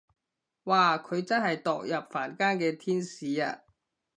[0.63, 3.59] 哇佢真係墮入凡間嘅天使啊